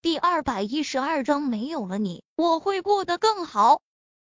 [0.00, 3.82] 第二百一十二章没有了你，我会过得更好。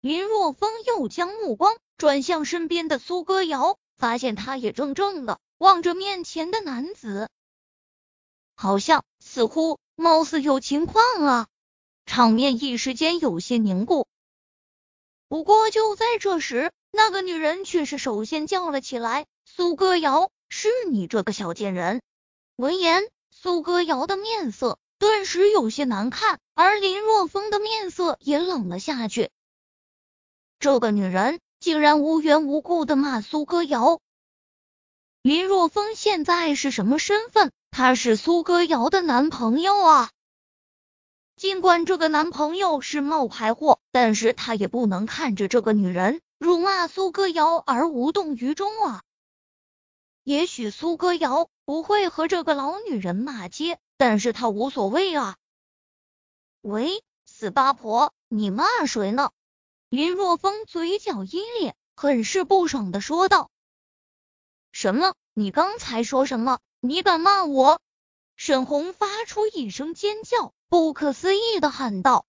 [0.00, 7.28] 林若风又将目光转向身边的苏歌瑶，发现他也怔怔的望着面前的男子，
[8.54, 11.46] 好像似乎貌似有情况啊。
[12.06, 14.06] 场面一时间有些凝固。
[15.28, 22.00] 不过就在这时，那个女人却是首先叫了起来：“苏歌瑶，是你这个小贱人！”
[22.56, 24.78] 闻言，苏歌瑶的面色。
[25.00, 29.30] 顿时有些难看，而林若风的面色也冷了下去。
[30.58, 33.98] 这个女人竟然无缘无故的骂苏歌瑶。
[35.22, 37.50] 林若风现在是什么身份？
[37.70, 40.10] 他是苏歌瑶的男朋友啊！
[41.34, 49.02] 尽管这个男朋友是冒牌货，但是他也不能看着这个女人辱骂苏歌瑶而无动于衷啊！
[50.24, 53.78] 也许苏歌瑶不会和这个老女人骂街。
[54.00, 55.36] 但是他无所谓啊！
[56.62, 59.30] 喂，死八婆，你骂谁呢？
[59.90, 63.50] 林若风嘴角一咧，很是不爽的说道
[64.72, 65.12] ：“什么？
[65.34, 66.60] 你刚才说什么？
[66.80, 67.78] 你敢骂我？”
[68.36, 72.24] 沈红发出一声尖叫，不可思议的喊道：“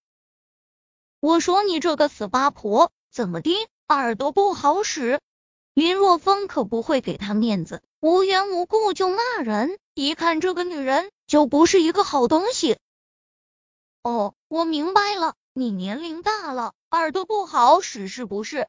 [1.21, 3.55] 我说你这个死八婆，怎么的？
[3.87, 5.21] 耳朵不好使？”
[5.73, 11.09] 林若风可不会给他面子，无缘无故就骂人，一看这个女人。
[11.31, 12.77] 就不是一个好东西。
[14.03, 18.67] 哦，我明白了，你年龄大了，耳朵不好使是不是？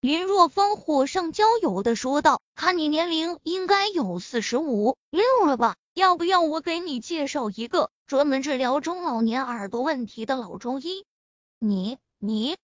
[0.00, 2.40] 林若风火上浇油的说道。
[2.54, 5.76] 看你年龄应该有四十五六了吧？
[5.92, 11.04] 要不要我给你介绍一个专门治疗中老年耳朵问题的老中医？
[11.58, 12.56] 你你，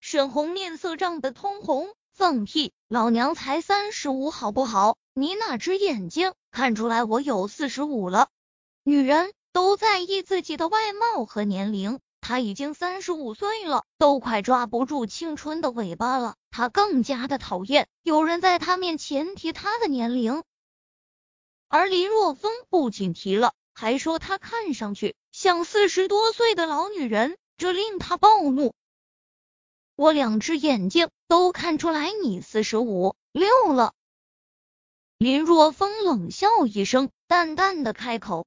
[0.00, 2.72] 沈红面色涨得通红，放屁！
[2.86, 4.96] 老娘才三十五，好不好？
[5.14, 8.28] 你哪只眼睛看出来我有四十五了？
[8.86, 16.36] 女人都在意自己的外貌和年龄，她已经三十五岁了，都快抓不住青春的尾巴了。
[16.50, 20.42] 她更加的讨厌有人在她面前提她的年龄，
[21.68, 28.74] 而林若风不仅提了，还说她看上去像四十多岁的老女人，这令他暴怒。
[29.96, 33.94] 我两只眼睛都看出来你四十五六了。
[35.16, 38.46] 林若风冷笑一声，淡淡的开口。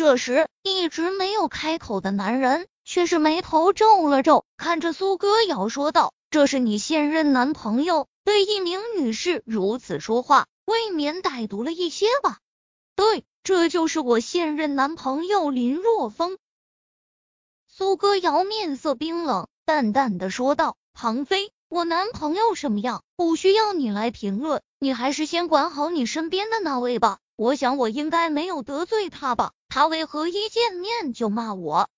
[0.00, 12.38] 这时，一直没有开口的男人却是眉头皱了皱，看着苏歌瑶说道：“这是你现任男朋友对一名女士如此说话，未免歹毒了一些吧
[12.96, 16.38] ？”“对，这就是我现任男朋友林若风。”
[17.68, 27.18] 苏歌瑶面色冰冷，淡淡的说道：“庞飞，我男朋友什么样，不需要你来评论，你还是先管好你身边的那位吧。
[27.36, 31.88] 我想我应该没有得罪他吧。”他为何一见面就骂我？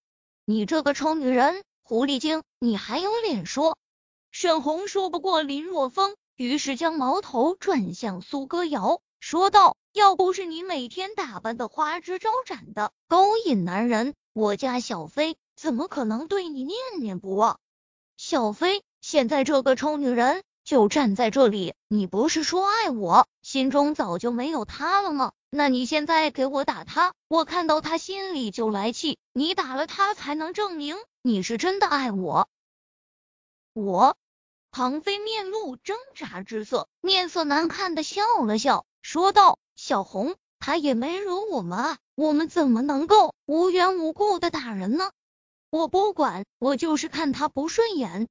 [0.44, 3.78] 你这个臭女人，狐狸精，你还有脸说？
[4.31, 17.59] 沈红说不过林若风，于是将矛头转向苏歌瑶，说道：“要不是你每天打扮的花枝招展的，勾引男人，我家小飞怎么可能对你念念不忘？
[18.19, 25.33] 小飞，现在这个臭女人。”就站在这里，你不是说爱我，心中早就没有他了吗？
[25.50, 29.19] 那你现在给我打他，我看到他心里就来气。
[29.33, 32.49] 你打了他，才能证明你是真的爱我。
[33.75, 34.17] 我，
[34.71, 45.11] 庞飞面露挣扎之色，面色难看的笑了笑，说道：“小红，他也没惹我们啊，我们怎么能够无缘无故的打人呢？
[45.71, 48.28] 我不管，我就是看他不顺眼。”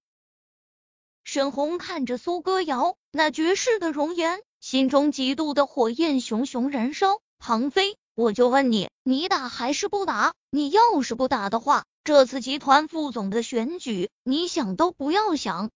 [1.24, 7.22] 沈红看着苏歌瑶那绝世的容颜，心中嫉妒的火焰熊熊燃烧。
[7.38, 10.34] 庞飞，我就问你，你打还是不打？
[10.50, 15.72] 你要是不打的话，这次集团副总的选举，你想都不要想。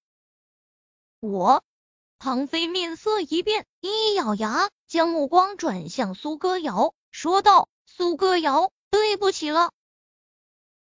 [1.20, 1.64] 我，
[2.20, 9.72] 庞飞面色一变，一咬牙，将目光转向苏歌瑶，说道：“苏歌瑶，对不起了。”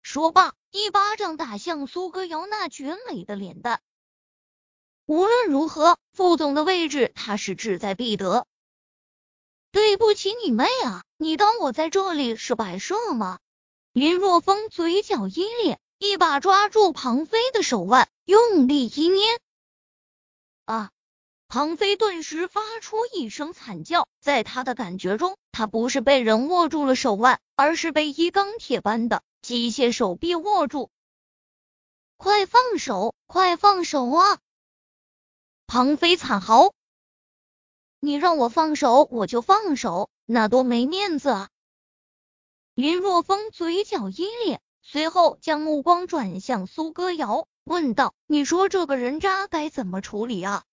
[0.03, 3.81] 说罢，一巴掌打向苏歌瑶那绝美的脸蛋。
[5.09, 8.47] 无论如何，副总的位置他是志在必得。
[9.73, 11.03] 对不起你妹啊！
[11.17, 13.39] 你当我在这里是摆设吗？
[13.95, 19.25] 林若风嘴角一咧，一把抓住庞飞的手腕，用力一捏。
[20.67, 20.91] 啊！
[21.49, 30.91] 庞飞顿时发出一声惨叫，在他的感觉中，他不是被人握住了手腕，而是被一钢铁般的机械手臂握住。
[32.19, 33.15] 快放手！
[33.27, 34.39] 快放手啊！
[35.71, 36.73] 庞飞惨嚎
[38.01, 41.51] ：“你让我放手，我就放手，那多没面子啊！”
[42.73, 50.65] 林若风嘴角一咧，随后将目光转向苏歌瑶，问道：“你说这个人渣该怎么处理啊？”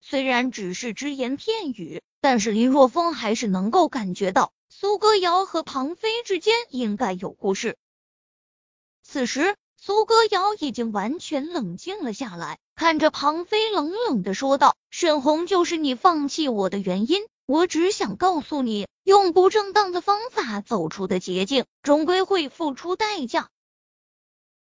[0.00, 7.76] 虽然只是只言片语，但是林若风还是能够感觉到苏歌瑶和庞飞之间应该有故事。
[9.02, 23.48] 此时，苏歌瑶已经完全冷静了下来，看着庞飞冷冷的说道：“沈红就是你放弃我的原因，我只想告诉你，用不正当的方法走出的捷径，终归会付出代价。”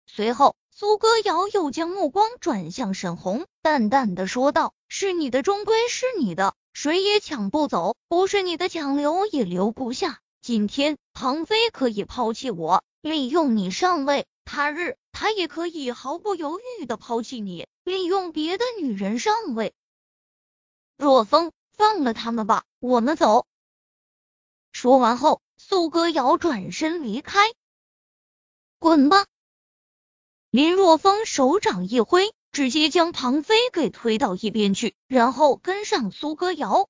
[0.05, 0.55] 随后。
[0.69, 10.19] 苏歌瑶又将目光转向沈红，淡淡的说道：“是你的，终归是你的，谁也抢不走；不是你的，抢留也留不下。
[10.41, 19.75] 今天庞飞可以抛弃我，利用你上位；他日他也可以毫不犹豫的抛弃你，利用别的女人上位。
[20.97, 23.45] 若风，放了他们吧，我们走。”
[24.73, 27.39] 说完后，苏歌瑶转身离开，
[28.79, 29.27] 滚吧。
[30.49, 36.89] 林若风手掌一挥，直接将庞飞给推到一边去，然后跟上苏歌瑶。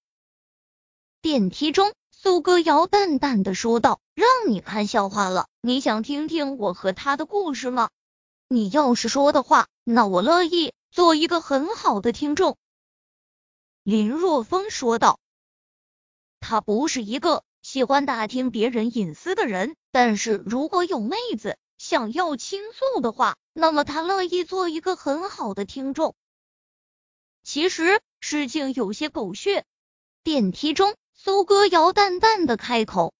[1.21, 7.89] 电梯中，苏歌瑶淡淡的说道：“让你看笑话了，你想听听我和他的故事吗？
[8.47, 12.57] 你要是说的话，那我乐意做一个很好的听众。”
[13.83, 15.19] 林若风说道
[16.39, 26.15] ：“他不是一个喜欢打听别人隐私的人，但是如果有妹子。”想要倾诉的话，那么他乐意做一个很好的听众。
[27.43, 29.65] 其实事情有些狗血。
[30.23, 33.13] 电梯中，苏歌瑶淡淡的开口。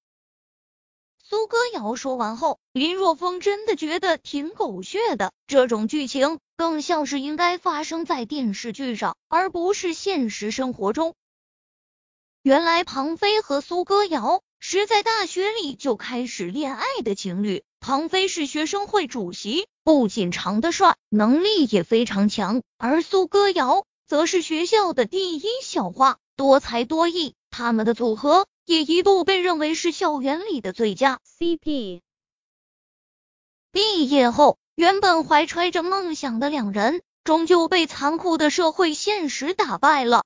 [1.22, 5.34] 苏歌瑶说完后，林若风真的觉得挺狗血的。
[5.48, 11.16] 这种剧情更像是应该发生在电视剧上，而不是现实生活中。
[12.42, 17.64] 原来庞飞和苏歌瑶是在大学里就开始恋爱的情侣。
[17.80, 27.36] 庞飞是学生会主席，不仅长得帅，能力也非常强；而苏歌瑶则是学校的第一校花，多才多艺。
[27.52, 32.02] 他们的组合也一度被认为是校园里的最佳 CP。
[33.72, 40.26] 毕业后，原本怀揣着梦想的两人，终究被残酷的社会现实打败了。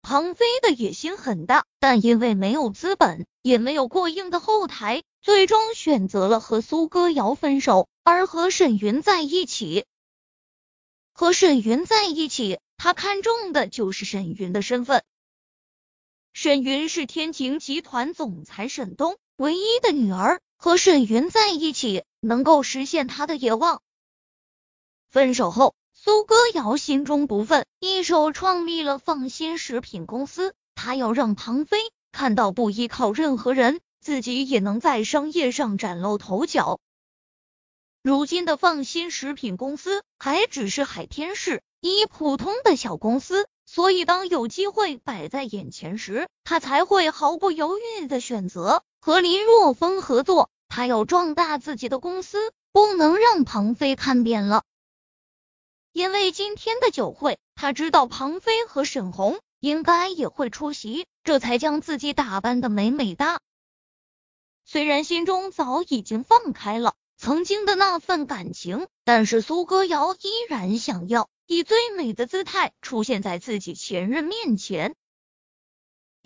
[0.00, 5.02] 庞飞的野心很大，但因为没有资本，也没有过硬的后台。
[5.20, 9.84] 最终选择了和苏歌瑶分手，而和沈云在一起。
[11.12, 15.02] 和沈云在一起，他看中的就是沈云的身份。
[16.32, 23.82] 沈云是天晴集团总裁沈东唯一的女儿，和沈云在一起能够实现他的野望。
[25.08, 30.54] 分手后，苏歌瑶心中不忿，一手创立了放心食品公司。
[30.74, 31.78] 他要让庞飞
[32.12, 33.80] 看到不依靠任何人。
[34.00, 36.78] 自己也能在商业上崭露头角。
[38.00, 50.48] 如今的放心食品公司还只是海天市一普通的小公司，所以当有机会摆在眼前时，他才会毫不犹豫的选择和林若风合作。
[50.78, 54.62] 他要壮大自己的公司，不能让庞飞看扁了。
[55.92, 63.40] 因为今天的酒会，他知道庞飞和沈红应该也会出席，这才将自己打扮的美美哒。
[64.64, 74.94] 虽然心中早已经放开了曾经的那份感情，但是苏歌瑶依然想要以最美的姿态出现在自己前任面前，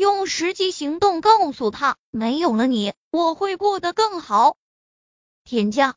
[0.02, 4.56] 用实际行动告诉他，没有了你，我会过得更好。
[5.44, 5.94] 添加